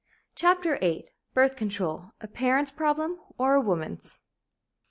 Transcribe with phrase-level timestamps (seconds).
[0.33, 1.05] CHAPTER VIII
[1.35, 4.17] BIRTH CONTROL A PARENTS' PROBLEM OR WOMAN'S?